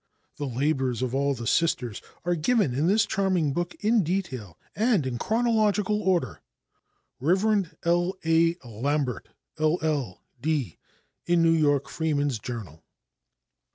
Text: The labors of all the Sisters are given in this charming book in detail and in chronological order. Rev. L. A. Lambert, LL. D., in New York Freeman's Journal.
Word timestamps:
The 0.37 0.47
labors 0.47 1.03
of 1.03 1.13
all 1.13 1.35
the 1.35 1.45
Sisters 1.45 2.01
are 2.25 2.33
given 2.33 2.73
in 2.73 2.87
this 2.87 3.05
charming 3.05 3.53
book 3.53 3.75
in 3.81 4.01
detail 4.03 4.57
and 4.75 5.05
in 5.05 5.19
chronological 5.19 6.01
order. 6.01 6.41
Rev. 7.19 7.75
L. 7.85 8.17
A. 8.25 8.55
Lambert, 8.65 9.29
LL. 9.59 10.13
D., 10.41 10.79
in 11.27 11.43
New 11.43 11.53
York 11.53 11.87
Freeman's 11.87 12.39
Journal. 12.39 12.83